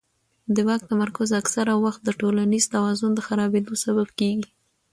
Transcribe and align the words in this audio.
د 0.55 0.57
واک 0.67 0.81
تمرکز 0.91 1.29
اکثره 1.41 1.73
وخت 1.83 2.01
د 2.03 2.09
ټولنیز 2.19 2.65
توازن 2.75 3.11
د 3.15 3.19
خرابېدو 3.27 3.73
سبب 3.85 4.07
کېږي 4.19 4.49